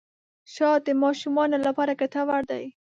[0.53, 2.65] شات د ماشومانو لپاره ګټور دي.